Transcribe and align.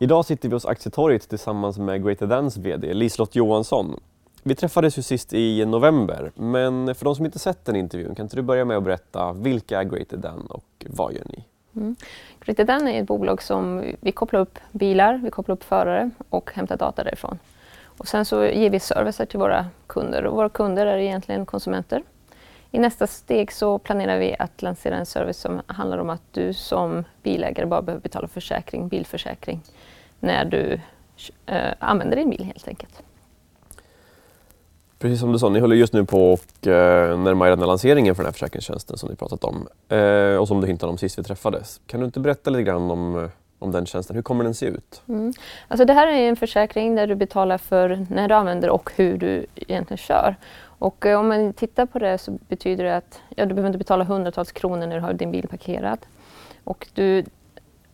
Idag 0.00 0.24
sitter 0.24 0.48
vi 0.48 0.54
hos 0.54 0.66
Aktietorget 0.66 1.28
tillsammans 1.28 1.78
med 1.78 2.04
Greater 2.04 2.26
Dans 2.26 2.56
VD 2.56 2.94
Liselott 2.94 3.34
Johansson. 3.34 4.00
Vi 4.42 4.54
träffades 4.54 4.98
ju 4.98 5.02
sist 5.02 5.32
i 5.32 5.64
november, 5.66 6.32
men 6.34 6.94
för 6.94 7.04
de 7.04 7.14
som 7.14 7.24
inte 7.24 7.38
sett 7.38 7.64
den 7.64 7.76
intervjun, 7.76 8.14
kan 8.14 8.26
inte 8.26 8.36
du 8.36 8.42
börja 8.42 8.64
med 8.64 8.76
att 8.76 8.82
berätta 8.82 9.32
vilka 9.32 9.80
är 9.80 9.84
Greater 9.84 10.16
Dan 10.16 10.46
och 10.50 10.86
vad 10.86 11.12
gör 11.12 11.24
ni? 11.24 11.44
Mm. 11.76 11.96
Greater 12.40 12.64
Dan 12.64 12.88
är 12.88 13.00
ett 13.00 13.06
bolag 13.06 13.42
som 13.42 13.84
vi 14.00 14.12
kopplar 14.12 14.40
upp 14.40 14.58
bilar, 14.72 15.20
vi 15.24 15.30
kopplar 15.30 15.52
upp 15.52 15.64
förare 15.64 16.10
och 16.28 16.50
hämtar 16.54 16.76
data 16.76 17.04
därifrån. 17.04 17.38
Och 17.84 18.08
sen 18.08 18.24
så 18.24 18.44
ger 18.44 18.70
vi 18.70 18.80
servicer 18.80 19.26
till 19.26 19.38
våra 19.38 19.66
kunder 19.86 20.24
och 20.24 20.36
våra 20.36 20.48
kunder 20.48 20.86
är 20.86 20.98
egentligen 20.98 21.46
konsumenter. 21.46 22.02
I 22.70 22.78
nästa 22.78 23.06
steg 23.06 23.52
så 23.52 23.78
planerar 23.78 24.18
vi 24.18 24.36
att 24.38 24.62
lansera 24.62 24.96
en 24.96 25.06
service 25.06 25.40
som 25.40 25.62
handlar 25.66 25.98
om 25.98 26.10
att 26.10 26.22
du 26.32 26.52
som 26.52 27.04
bilägare 27.22 27.66
bara 27.66 27.82
behöver 27.82 28.02
betala 28.02 28.28
försäkring, 28.28 28.88
bilförsäkring, 28.88 29.60
när 30.20 30.44
du 30.44 30.80
äh, 31.46 31.72
använder 31.78 32.16
din 32.16 32.30
bil 32.30 32.44
helt 32.44 32.68
enkelt. 32.68 33.02
Precis 34.98 35.20
som 35.20 35.32
du 35.32 35.38
sa, 35.38 35.48
ni 35.48 35.60
håller 35.60 35.76
just 35.76 35.92
nu 35.92 36.04
på 36.04 36.32
och 36.32 36.66
eh, 36.66 37.18
närmar 37.18 37.46
er 37.46 37.50
den 37.50 37.58
här 37.58 37.66
lanseringen 37.66 38.14
för 38.14 38.22
den 38.22 38.26
här 38.26 38.32
försäkringstjänsten 38.32 38.98
som 38.98 39.08
ni 39.08 39.16
pratat 39.16 39.44
om 39.44 39.68
eh, 39.88 40.36
och 40.36 40.48
som 40.48 40.60
du 40.60 40.66
hintade 40.66 40.90
om 40.92 40.98
sist 40.98 41.18
vi 41.18 41.22
träffades. 41.22 41.80
Kan 41.86 42.00
du 42.00 42.06
inte 42.06 42.20
berätta 42.20 42.50
lite 42.50 42.62
grann 42.62 42.90
om, 42.90 43.24
eh, 43.24 43.30
om 43.58 43.70
den 43.72 43.86
tjänsten? 43.86 44.16
Hur 44.16 44.22
kommer 44.22 44.44
den 44.44 44.54
se 44.54 44.66
ut? 44.66 45.02
Mm. 45.08 45.32
Alltså 45.68 45.84
det 45.84 45.92
här 45.92 46.06
är 46.06 46.28
en 46.28 46.36
försäkring 46.36 46.94
där 46.94 47.06
du 47.06 47.14
betalar 47.14 47.58
för 47.58 48.06
när 48.10 48.28
du 48.28 48.34
använder 48.34 48.70
och 48.70 48.90
hur 48.96 49.18
du 49.18 49.46
egentligen 49.56 49.98
kör. 49.98 50.36
Och 50.78 51.06
eh, 51.06 51.20
om 51.20 51.28
man 51.28 51.52
tittar 51.52 51.86
på 51.86 51.98
det 51.98 52.18
så 52.18 52.38
betyder 52.48 52.84
det 52.84 52.96
att 52.96 53.20
ja, 53.36 53.46
du 53.46 53.54
behöver 53.54 53.68
inte 53.68 53.78
betala 53.78 54.04
hundratals 54.04 54.52
kronor 54.52 54.86
när 54.86 54.96
du 54.96 55.02
har 55.02 55.12
din 55.12 55.30
bil 55.30 55.48
parkerad. 55.48 55.98
Och 56.64 56.86
du, 56.94 57.24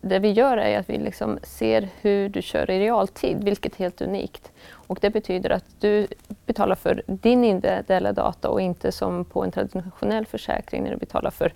det 0.01 0.19
vi 0.19 0.31
gör 0.31 0.57
är 0.57 0.79
att 0.79 0.91
vi 0.91 0.99
liksom 0.99 1.39
ser 1.43 1.89
hur 2.01 2.29
du 2.29 2.43
kör 2.43 2.71
i 2.71 2.81
realtid, 2.81 3.45
vilket 3.45 3.75
är 3.75 3.79
helt 3.79 4.01
unikt. 4.01 4.53
Och 4.71 4.99
det 5.01 5.11
betyder 5.11 5.51
att 5.51 5.65
du 5.81 6.07
betalar 6.47 6.75
för 6.75 7.03
din 7.07 7.45
individuella 7.45 8.13
data 8.13 8.49
och 8.49 8.61
inte 8.61 8.93
som 8.93 9.25
på 9.25 9.45
en 9.45 9.53
traditionell 9.53 10.27
försäkring 10.27 10.83
när 10.83 10.91
du 10.91 10.97
betalar 10.97 11.31
för 11.31 11.53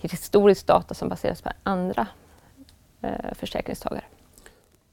historisk 0.00 0.66
data 0.66 0.94
som 0.94 1.08
baseras 1.08 1.42
på 1.42 1.50
andra 1.62 2.06
eh, 3.02 3.34
försäkringstagare. 3.34 4.04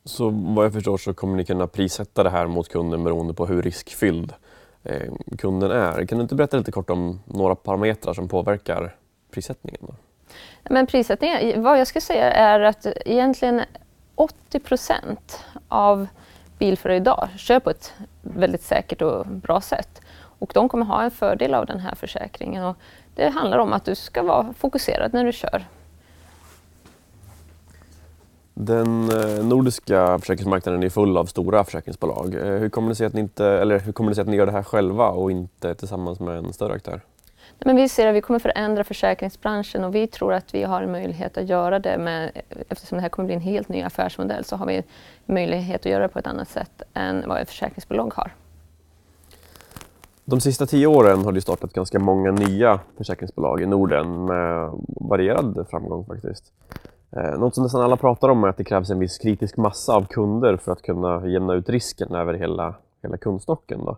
Så 0.06 0.30
vad 0.30 0.66
jag 0.66 0.74
förstår 0.74 0.98
så 0.98 1.14
kommer 1.14 1.38
ni 1.38 1.46
kunna 1.46 1.68
prissätta 1.68 2.24
det 2.24 2.30
här 2.30 2.48
mot 2.48 2.70
kunden 2.70 3.04
beroende 3.04 3.34
på 3.34 3.46
hur 3.46 3.62
riskfylld 3.62 4.34
eh, 4.84 5.14
kunden 5.38 5.72
är. 5.72 6.06
Kan 6.06 6.18
du 6.18 6.22
inte 6.22 6.36
berätta 6.36 6.58
lite 6.58 6.72
kort 6.72 6.90
om 6.90 7.20
några 7.26 7.56
parametrar 7.56 8.14
som 8.14 8.28
påverkar 8.28 8.96
prissättningen? 9.32 9.82
Då? 9.82 9.94
Men 10.70 10.88
prissättningen, 10.88 11.64
vad 11.64 11.80
jag 11.80 11.88
skulle 11.88 12.02
säga 12.02 12.32
är 12.32 12.60
att 12.60 12.88
egentligen 13.06 13.62
80 14.16 14.60
procent 14.60 15.46
av 15.68 16.08
bilförare 16.58 16.98
idag 16.98 17.30
kör 17.38 17.60
på 17.60 17.70
ett 17.70 17.94
väldigt 18.22 18.64
säkert 18.64 19.02
och 19.02 19.28
bra 19.28 19.62
sätt. 19.62 20.02
Och 20.40 20.52
de 20.54 20.70
kommer 20.70 20.86
ha 20.86 21.04
en 21.04 21.12
fördel 21.12 21.54
av 21.54 21.66
den 21.66 21.80
här 21.80 21.96
försäkringen. 21.96 22.64
Och 22.64 22.78
det 23.16 23.30
handlar 23.30 23.58
om 23.58 23.74
att 23.74 23.86
du 23.86 23.96
ska 23.96 24.24
vara 24.24 24.54
fokuserad 24.54 25.14
när 25.14 25.26
du 25.26 25.32
kör. 25.32 25.66
Den 28.54 29.10
eh, 29.10 29.46
nordiska 29.46 30.20
försäkringsmarknaden 30.20 30.84
är 30.84 30.90
full 30.90 31.18
av 31.18 31.26
stora 31.26 31.64
försäkringsbolag. 31.64 32.36
Eh, 32.36 32.60
hur 32.60 32.70
kommer 32.70 32.90
det 32.90 32.96
sig 32.96 33.08
att 33.08 33.14
ni, 33.14 33.20
inte, 33.20 33.46
eller 33.46 33.80
hur 33.80 33.92
kommer 33.92 34.12
det 34.12 34.16
sig 34.16 34.22
att 34.22 34.28
ni 34.28 34.36
gör 34.36 34.46
det 34.46 34.52
här 34.52 34.64
själva 34.64 35.10
och 35.10 35.32
inte 35.32 35.76
tillsammans 35.76 36.20
med 36.20 36.38
en 36.38 36.54
större 36.54 36.74
aktör? 36.74 37.02
Men 37.60 37.76
vi 37.76 37.90
ser 37.90 38.08
att 38.08 38.16
vi 38.16 38.22
kommer 38.22 38.40
förändra 38.40 38.84
försäkringsbranschen 38.84 39.84
och 39.84 39.96
vi 39.96 40.08
tror 40.08 40.34
att 40.34 40.54
vi 40.54 40.64
har 40.64 40.82
en 40.82 40.92
möjlighet 40.92 41.38
att 41.38 41.50
göra 41.50 41.80
det 41.80 41.98
med, 41.98 42.42
eftersom 42.70 42.98
det 42.98 43.02
här 43.02 43.10
kommer 43.10 43.26
bli 43.26 43.36
en 43.36 43.42
helt 43.42 43.70
ny 43.70 43.82
affärsmodell 43.82 44.44
så 44.44 44.56
har 44.56 44.66
vi 44.66 44.84
möjlighet 45.26 45.86
att 45.86 45.92
göra 45.92 46.04
det 46.04 46.10
på 46.10 46.20
ett 46.20 46.28
annat 46.28 46.50
sätt 46.50 46.82
än 46.94 47.24
vad 47.28 47.42
ett 47.42 47.50
försäkringsbolag 47.50 48.14
har. 48.16 48.32
De 50.26 50.42
sista 50.42 50.66
tio 50.66 50.88
åren 50.88 51.26
har 51.26 51.32
det 51.32 51.42
startat 51.42 51.74
ganska 51.74 52.00
många 52.00 52.32
nya 52.32 52.80
försäkringsbolag 52.98 53.62
i 53.62 53.66
Norden 53.66 54.26
med 54.26 54.72
varierad 54.88 55.68
framgång 55.70 56.06
faktiskt. 56.06 56.52
Eh, 57.18 57.40
något 57.40 57.56
som 57.56 57.64
nästan 57.64 57.82
alla 57.82 57.98
pratar 57.98 58.30
om 58.30 58.44
är 58.44 58.48
att 58.48 58.58
det 58.58 58.64
krävs 58.64 58.90
en 58.90 59.00
viss 59.00 59.18
kritisk 59.18 59.58
massa 59.58 59.96
av 59.96 60.06
kunder 60.06 60.58
för 60.58 60.72
att 60.72 60.82
kunna 60.82 61.28
jämna 61.28 61.54
ut 61.54 61.70
risken 61.70 62.16
över 62.16 62.34
hela, 62.34 62.76
hela 63.04 63.18
kundstocken. 63.18 63.86
Då. 63.86 63.98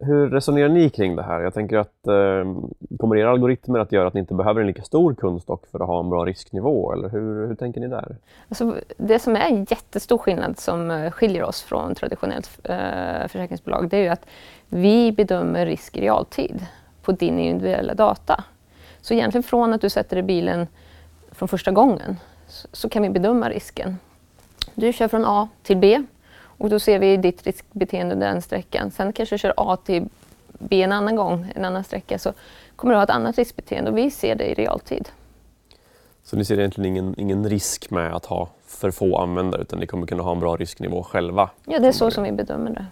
Hur 0.00 0.30
resonerar 0.30 0.68
ni 0.68 0.90
kring 0.90 1.16
det 1.16 1.22
här? 1.22 1.40
Jag 1.40 1.54
tänker 1.54 1.76
att 1.76 2.06
eh, 2.06 2.54
kommer 2.98 3.16
era 3.16 3.30
algoritmer 3.30 3.78
att 3.78 3.92
göra 3.92 4.08
att 4.08 4.14
ni 4.14 4.20
inte 4.20 4.34
behöver 4.34 4.60
en 4.60 4.66
lika 4.66 4.82
stor 4.82 5.14
kundstock 5.14 5.66
för 5.66 5.80
att 5.80 5.86
ha 5.86 6.00
en 6.00 6.10
bra 6.10 6.24
risknivå? 6.24 6.92
Eller 6.92 7.08
hur, 7.08 7.46
hur 7.46 7.54
tänker 7.54 7.80
ni 7.80 7.88
där? 7.88 8.16
Alltså, 8.48 8.74
det 8.96 9.18
som 9.18 9.36
är 9.36 9.40
en 9.40 9.66
jättestor 9.70 10.18
skillnad 10.18 10.58
som 10.58 10.90
eh, 10.90 11.10
skiljer 11.10 11.44
oss 11.44 11.62
från 11.62 11.94
traditionellt 11.94 12.58
eh, 12.64 13.28
försäkringsbolag 13.28 13.88
det 13.88 13.96
är 13.96 14.02
ju 14.02 14.08
att 14.08 14.26
vi 14.68 15.12
bedömer 15.12 15.66
risk 15.66 15.96
i 15.96 16.00
realtid 16.00 16.66
på 17.02 17.12
din 17.12 17.38
individuella 17.38 17.94
data. 17.94 18.44
Så 19.00 19.14
egentligen 19.14 19.42
från 19.42 19.72
att 19.72 19.80
du 19.80 19.90
sätter 19.90 20.16
i 20.16 20.22
bilen 20.22 20.66
från 21.30 21.48
första 21.48 21.70
gången 21.70 22.16
så, 22.48 22.88
kan 22.88 23.02
vi 23.02 23.10
bedöma 23.10 23.50
risken. 23.50 23.98
Du 24.74 24.92
kör 24.92 25.08
från 25.08 25.24
A 25.24 25.48
till 25.62 25.76
B 25.76 26.02
och 26.40 26.70
då 26.70 26.78
ser 26.78 26.98
vi 26.98 27.16
ditt 27.16 27.42
riskbeteende 27.42 28.14
under 28.14 28.28
den 28.28 28.42
sträckan. 28.42 28.90
Sen 28.90 29.12
kanske 29.12 29.34
du 29.34 29.38
kör 29.38 29.54
A 29.56 29.76
till 29.76 30.08
B 30.58 30.82
en 30.82 30.92
annan 30.92 31.16
gång, 31.16 31.52
en 31.54 31.64
annan 31.64 31.84
sträcka, 31.84 32.18
så 32.18 32.32
kommer 32.76 32.94
du 32.94 32.98
ha 32.98 33.04
ett 33.04 33.10
annat 33.10 33.38
riskbeteende 33.38 33.90
och 33.90 33.98
vi 33.98 34.10
ser 34.10 34.34
det 34.34 34.44
i 34.44 34.54
realtid. 34.54 35.08
Så 36.24 36.36
ni 36.36 36.44
ser 36.44 36.58
egentligen 36.58 36.96
ingen, 36.96 37.20
ingen 37.20 37.48
risk 37.48 37.90
med 37.90 38.14
att 38.14 38.26
ha 38.26 38.48
för 38.66 38.90
få 38.90 39.18
användare 39.18 39.62
utan 39.62 39.78
ni 39.78 39.86
kommer 39.86 40.06
kunna 40.06 40.22
ha 40.22 40.32
en 40.32 40.40
bra 40.40 40.56
risknivå 40.56 41.02
själva? 41.02 41.50
Ja, 41.64 41.78
det 41.78 41.88
är 41.88 41.92
så 41.92 42.10
som 42.10 42.24
vi 42.24 42.32
bedömer 42.32 42.70
det. 42.70 42.86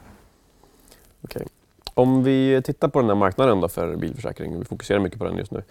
Okay. 1.22 1.42
Om 1.94 2.24
vi 2.24 2.62
tittar 2.64 2.88
på 2.88 3.00
den 3.00 3.08
här 3.08 3.16
marknaden 3.16 3.60
då 3.60 3.68
för 3.68 3.96
bilförsäkring, 3.96 4.58
vi 4.58 4.64
fokuserar 4.64 4.98
mycket 4.98 5.18
på 5.18 5.24
den 5.24 5.36
just 5.36 5.52
nu. 5.52 5.62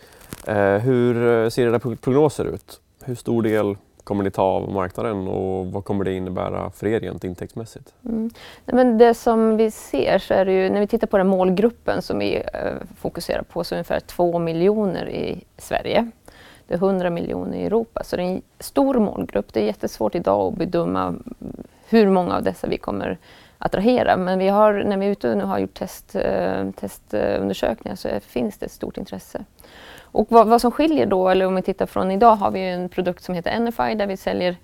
Eh, 0.47 0.77
hur 0.77 1.49
ser 1.49 1.67
era 1.67 1.79
prognoser 1.79 2.45
ut? 2.45 2.79
Hur 3.05 3.15
stor 3.15 3.43
del 3.43 3.77
kommer 4.03 4.23
ni 4.23 4.31
ta 4.31 4.43
av 4.43 4.71
marknaden 4.71 5.27
och 5.27 5.67
vad 5.67 5.85
kommer 5.85 6.05
det 6.05 6.13
innebära 6.13 6.69
för 6.69 6.87
er 6.87 6.99
rent 6.99 7.23
intäktsmässigt? 7.23 7.93
Mm. 8.05 8.29
Men 8.65 8.97
det 8.97 9.13
som 9.13 9.57
vi 9.57 9.71
ser 9.71 10.19
så 10.19 10.33
är 10.33 10.45
det 10.45 10.53
ju, 10.53 10.69
när 10.69 10.79
vi 10.79 10.87
tittar 10.87 11.07
på 11.07 11.17
den 11.17 11.27
målgruppen 11.27 12.01
som 12.01 12.19
vi 12.19 12.35
eh, 12.35 12.73
fokuserar 12.97 13.41
på, 13.41 13.63
så 13.63 13.75
ungefär 13.75 13.99
två 13.99 14.39
miljoner 14.39 15.09
i 15.09 15.43
Sverige. 15.57 16.11
Det 16.67 16.73
är 16.73 16.77
100 16.77 17.09
miljoner 17.09 17.57
i 17.57 17.65
Europa, 17.65 18.03
så 18.03 18.15
det 18.15 18.23
är 18.23 18.27
en 18.27 18.41
stor 18.59 18.93
målgrupp. 18.99 19.53
Det 19.53 19.59
är 19.59 19.65
jättesvårt 19.65 20.15
idag 20.15 20.53
att 20.53 20.57
bedöma 20.57 21.07
mm, 21.07 21.23
hur 21.89 22.09
många 22.09 22.35
av 22.35 22.43
dessa 22.43 22.67
vi 22.67 22.77
kommer 22.77 23.17
attrahera. 23.57 24.17
Men 24.17 24.39
vi 24.39 24.47
har, 24.47 24.73
när 24.73 24.97
vi 24.97 25.05
är 25.05 25.09
ute 25.09 25.31
och 25.31 25.37
nu 25.37 25.43
har 25.43 25.59
gjort 25.59 25.73
test, 25.73 26.15
eh, 26.15 26.71
testundersökningar 26.71 27.95
så 27.95 28.09
finns 28.19 28.57
det 28.57 28.65
ett 28.65 28.71
stort 28.71 28.97
intresse. 28.97 29.45
Och 30.01 30.27
vad, 30.29 30.47
vad, 30.47 30.61
som 30.61 30.71
skiljer 30.71 31.05
då, 31.05 31.29
eller 31.29 31.45
om 31.45 31.55
vi 31.55 31.61
tittar 31.61 31.85
från 31.85 32.11
idag, 32.11 32.35
har 32.35 32.51
vi 32.51 32.69
en 32.69 32.89
produkt 32.89 33.23
som 33.23 33.35
heter 33.35 33.51
Enify 33.51 33.95
där 33.95 34.07
vi 34.07 34.17
säljer 34.17 34.55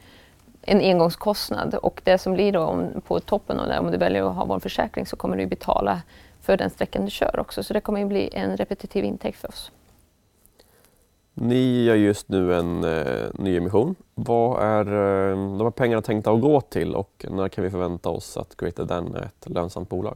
en 0.62 0.80
engångskostnad 0.80 1.76
och 1.76 2.02
det 2.04 2.18
som 2.18 2.34
blir 2.34 2.52
då 2.52 2.62
om, 2.62 3.02
på 3.08 3.20
toppen 3.20 3.60
av 3.60 3.68
det, 3.68 3.80
om 3.80 3.92
du 3.92 3.98
väljer 3.98 4.30
att 4.30 4.36
ha 4.36 4.46
vår 4.46 4.60
försäkring 4.60 5.06
så 5.06 5.16
kommer 5.16 5.38
du 5.38 5.46
betala 5.46 6.02
för 6.42 6.58
den 6.58 6.70
sträckan 6.70 7.06
du 7.06 7.12
kör 7.12 7.40
också. 7.40 7.64
Så 7.64 7.74
det 7.74 7.82
kommer 7.82 8.00
ju 8.00 8.06
bli 8.06 8.30
en 8.34 8.58
repetitiv 8.58 9.06
intäkt 9.06 9.38
för 9.38 9.48
oss. 9.48 9.72
Ni 11.34 11.84
gör 11.84 11.96
just 11.96 12.30
nu 12.30 12.56
en 12.56 12.84
eh, 12.84 13.28
nyemission. 13.34 13.96
Vad 14.16 14.64
är 14.64 14.86
eh, 14.86 15.58
de 15.58 15.62
här 15.62 15.72
pengarna 15.72 16.02
tänkta 16.02 16.32
att 16.32 16.42
gå 16.42 16.62
till 16.62 16.96
och 16.96 17.26
när 17.30 17.50
kan 17.50 17.64
vi 17.64 17.70
förvänta 17.70 18.10
oss 18.10 18.38
att 18.38 18.58
Greater 18.58 18.86
Than 18.86 19.16
är 19.16 19.22
ett 19.22 19.50
lönsamt 19.50 19.90
bolag? 19.90 20.16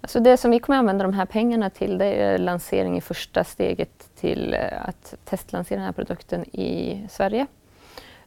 Alltså 0.00 0.20
det 0.20 0.36
som 0.36 0.50
vi 0.50 0.58
kommer 0.58 0.78
använda 0.78 1.04
de 1.04 1.12
här 1.12 1.26
pengarna 1.26 1.70
till 1.70 1.98
det 1.98 2.06
är 2.06 2.38
lansering 2.38 2.96
i 2.96 3.00
första 3.00 3.44
steget 3.44 4.10
till 4.20 4.54
eh, 4.54 4.88
att 4.88 5.14
testlansera 5.24 5.76
den 5.76 5.86
här 5.86 5.92
produkten 5.92 6.44
i 6.44 7.02
Sverige. 7.10 7.46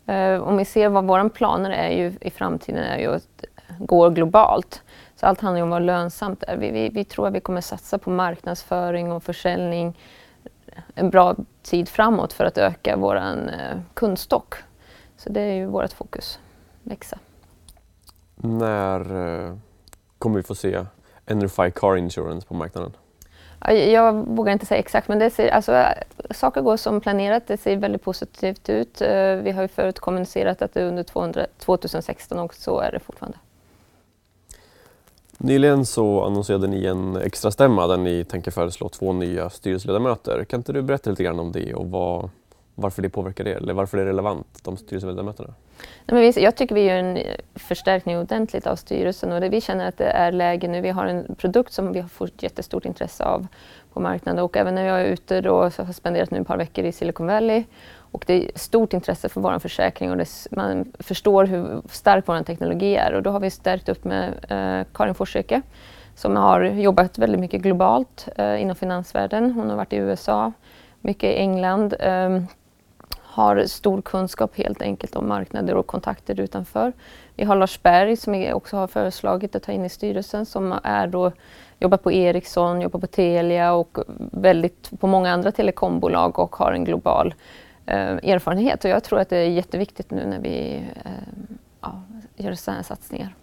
Eh, 0.06 0.41
om 0.41 0.57
vi 0.57 0.65
ser 0.65 0.89
vad 0.89 1.03
våra 1.03 1.30
planer 1.30 1.71
är 1.71 1.89
ju 1.89 2.13
i 2.21 2.30
framtiden 2.30 2.83
är 2.83 3.00
ju 3.00 3.07
att 3.07 3.45
gå 3.80 4.09
globalt. 4.09 4.83
Så 5.15 5.25
allt 5.25 5.41
handlar 5.41 5.57
ju 5.57 5.63
om 5.63 5.69
vad 5.69 5.81
lönsamt 5.81 6.44
är. 6.44 6.57
Vi, 6.57 6.71
vi, 6.71 6.89
vi 6.89 7.03
tror 7.03 7.27
att 7.27 7.33
vi 7.33 7.39
kommer 7.39 7.62
satsa 7.62 7.97
på 7.97 8.09
marknadsföring 8.09 9.12
och 9.12 9.24
försäljning 9.24 9.95
en 10.95 11.09
bra 11.09 11.35
tid 11.63 11.89
framåt 11.89 12.33
för 12.33 12.45
att 12.45 12.57
öka 12.57 12.97
vår 12.97 13.15
uh, 13.15 13.79
kundstock. 13.94 14.56
Så 15.18 15.29
det 15.29 15.41
är 15.41 15.53
ju 15.53 15.65
vårt 15.65 15.94
fokus, 15.94 16.39
växa. 16.83 17.18
När 18.35 19.12
uh, 19.15 19.57
kommer 20.19 20.38
vi 20.38 20.44
få 20.44 20.56
se 20.56 20.85
Enerify 21.25 21.71
Car 21.71 21.95
Insurance 21.95 22.47
på 22.47 22.53
marknaden? 22.53 22.94
Jag 23.69 24.13
vågar 24.13 24.53
inte 24.53 24.65
säga 24.65 24.79
exakt, 24.79 25.07
men 25.07 25.19
det 25.19 25.29
ser, 25.29 25.50
alltså, 25.50 25.85
saker 26.31 26.62
går 26.62 26.77
som 26.77 27.01
planerat. 27.01 27.47
Det 27.47 27.57
ser 27.57 27.77
väldigt 27.77 28.03
positivt 28.03 28.69
ut. 28.69 29.01
Eh, 29.01 29.35
vi 29.35 29.51
har 29.51 29.62
ju 29.62 29.67
förut 29.67 30.00
kommunicerat 30.00 30.62
att 30.62 30.74
det 30.74 30.81
är 30.81 30.85
under 30.85 31.03
200, 31.03 31.45
2016 31.57 32.39
och 32.39 32.53
så 32.53 32.79
är 32.79 32.91
det 32.91 33.00
fortfarande. 33.00 33.38
Nyligen 35.43 35.85
så 35.85 36.23
annonserade 36.23 36.67
ni 36.67 36.85
en 36.85 37.15
extra 37.15 37.51
stämma 37.51 37.88
där 37.88 37.97
ni 37.97 38.23
tänker 38.23 38.51
föreslå 38.51 38.89
två 38.89 39.13
nya 39.13 39.49
styrelseledamöter. 39.49 40.43
Kan 40.43 40.59
inte 40.59 40.73
du 40.73 40.81
berätta 40.81 41.09
lite 41.09 41.23
grann 41.23 41.39
om 41.39 41.51
det 41.51 41.73
och 41.73 41.91
vad, 41.91 42.29
varför 42.75 43.01
det 43.01 43.09
påverkar 43.09 43.47
er 43.47 43.55
eller 43.55 43.73
varför 43.73 43.97
det 43.97 44.03
är 44.03 44.07
relevant, 44.07 44.47
de 44.63 44.77
styrelseledamöterna? 44.77 45.53
jag 46.35 46.55
tycker 46.55 46.75
vi 46.75 46.81
gör 46.81 46.95
en 46.95 47.19
förstärkning 47.55 48.17
ordentligt 48.17 48.67
av 48.67 48.75
styrelsen 48.75 49.31
och 49.31 49.41
det, 49.41 49.49
vi 49.49 49.61
känner 49.61 49.88
att 49.88 49.97
det 49.97 50.05
är 50.05 50.31
läge 50.31 50.67
nu. 50.67 50.81
Vi 50.81 50.89
har 50.89 51.05
en 51.05 51.35
produkt 51.35 51.73
som 51.73 51.91
vi 51.91 51.99
har 51.99 52.09
fått 52.09 52.43
jättestort 52.43 52.85
intresse 52.85 53.23
av 53.23 53.47
på 53.93 53.99
marknaden 53.99 54.43
och 54.43 54.57
även 54.57 54.75
när 54.75 54.85
jag 54.85 55.01
är 55.01 55.05
ute 55.05 55.41
då, 55.41 55.69
så 55.71 55.81
har 55.81 55.88
jag 55.88 55.95
spenderat 55.95 56.31
nu 56.31 56.41
ett 56.41 56.47
par 56.47 56.57
veckor 56.57 56.85
i 56.85 56.91
Silicon 56.91 57.27
Valley 57.27 57.63
och 58.12 58.24
det 58.28 58.34
är 58.34 58.52
stort 58.56 58.94
intresse 58.94 59.30
för 59.30 59.42
vår 59.42 59.60
försäkring 59.60 60.12
och 60.12 60.18
det, 60.18 60.28
man 60.52 60.92
förstår 61.00 61.46
hur 61.46 61.81
stark 61.90 62.24
vår 62.28 62.44
teknologi 62.44 62.96
är 62.96 63.13
och 63.13 63.24
då 63.24 63.30
har 63.30 63.40
vi 63.40 63.50
stärkt 63.50 63.90
upp 63.90 64.04
med 64.04 64.30
eh, 64.50 64.88
Karin 64.94 65.16
Forsöke 65.16 65.62
som 66.16 66.36
har 66.36 66.62
jobbat 66.62 67.18
väldigt 67.18 67.42
mycket 67.42 67.62
globalt 67.62 68.28
eh, 68.36 68.62
inom 68.62 68.75
finansvärlden. 68.75 69.52
Hon 69.52 69.69
har 69.69 69.78
varit 69.78 69.94
i 69.94 69.98
USA, 69.98 70.52
mycket 71.02 71.30
i 71.30 71.36
England. 71.36 71.94
Eh, 72.00 72.42
har 73.34 73.66
stor 73.66 74.02
kunskap 74.02 74.58
helt 74.58 74.81
enkelt 74.81 75.16
om 75.16 75.28
marknader 75.28 75.75
och 75.75 75.88
kontakter 75.88 76.40
utanför. 76.40 76.94
Vi 77.36 77.44
har 77.44 77.56
Lars 77.56 77.81
Berg 77.84 78.18
som 78.18 78.54
också 78.54 78.78
har 78.78 78.88
föreslagit 78.88 79.56
att 79.56 79.63
ta 79.63 79.72
in 79.72 79.86
i 79.86 79.90
styrelsen 79.90 80.46
som 80.46 80.75
är 80.84 81.08
då, 81.08 81.31
jobbar 81.80 81.98
på 81.98 82.12
Ericsson, 82.12 82.81
jobbar 82.81 83.00
på 83.00 83.08
Telia 83.08 83.74
och 83.74 83.98
väldigt 84.31 85.00
på 85.00 85.08
många 85.08 85.31
andra 85.31 85.52
telekombolag 85.52 86.40
och 86.40 86.56
har 86.56 86.72
en 86.72 86.86
global 86.86 87.28
eh, 87.28 87.70
erfarenhet. 87.86 88.83
Och 88.83 88.89
jag 88.89 89.04
tror 89.04 89.19
att 89.19 89.30
det 89.30 89.38
är 89.38 89.50
jätteviktigt 89.50 90.12
nu 90.12 90.25
när 90.25 90.39
vi 90.39 90.83
eh, 91.06 91.12
ja, 91.81 92.01
gör 92.36 92.54
sådana 92.54 92.83
satsningar. 92.83 93.36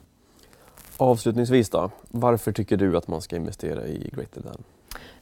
Avslutningsvis 0.97 1.71
då, 1.71 1.91
varför 2.09 2.53
tycker 2.53 2.77
du 2.77 2.97
att 2.97 3.09
man 3.09 3.21
ska 3.21 3.37
investera 3.37 3.87
i 3.87 4.11
Greater 4.13 4.41
Than? 4.41 4.63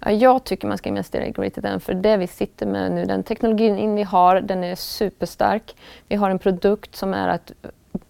Ja, 0.00 0.10
jag 0.10 0.44
tycker 0.44 0.68
man 0.68 0.78
ska 0.78 0.88
investera 0.88 1.26
i 1.26 1.30
Greater 1.30 1.62
Than 1.62 1.80
för 1.80 1.94
det 1.94 2.16
vi 2.16 2.26
sitter 2.26 2.66
med 2.66 2.92
nu, 2.92 3.04
den 3.04 3.22
teknologin 3.22 3.94
vi 3.94 4.02
har, 4.02 4.40
den 4.40 4.64
är 4.64 4.74
superstark. 4.74 5.76
Vi 6.08 6.16
har 6.16 6.30
en 6.30 6.38
produkt 6.38 6.96
som 6.96 7.14
är 7.14 7.28
att 7.28 7.52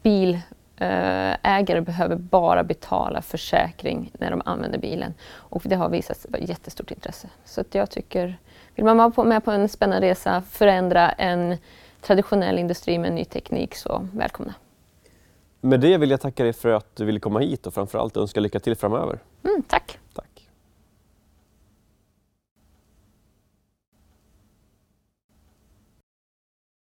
bilägare 0.02 1.80
behöver 1.80 2.16
bara 2.16 2.64
betala 2.64 3.22
försäkring 3.22 4.10
när 4.18 4.30
de 4.30 4.42
använder 4.44 4.78
bilen. 4.78 5.14
Och 5.32 5.62
det 5.64 5.76
har 5.76 5.88
visat 5.88 6.16
sig 6.16 6.30
vara 6.30 6.42
jättestort 6.42 6.90
intresse. 6.90 7.28
Så 7.44 7.60
att 7.60 7.74
jag 7.74 7.90
tycker, 7.90 8.38
vill 8.76 8.84
man 8.84 8.96
vara 8.96 9.28
med 9.28 9.44
på 9.44 9.50
en 9.50 9.68
spännande 9.68 10.06
resa, 10.08 10.42
förändra 10.50 11.10
en 11.10 11.56
traditionell 12.00 12.58
industri 12.58 12.98
med 12.98 13.12
ny 13.12 13.24
teknik, 13.24 13.74
så 13.74 14.08
välkomna. 14.12 14.54
Med 15.60 15.80
det 15.80 15.98
vill 15.98 16.10
jag 16.10 16.20
tacka 16.20 16.44
dig 16.44 16.52
för 16.52 16.68
att 16.68 16.96
du 16.96 17.04
ville 17.04 17.20
komma 17.20 17.38
hit 17.38 17.66
och 17.66 17.74
framförallt 17.74 18.16
önska 18.16 18.40
lycka 18.40 18.60
till 18.60 18.76
framöver. 18.76 19.18
Mm, 19.44 19.62
tack. 19.62 19.98
tack. 20.14 20.25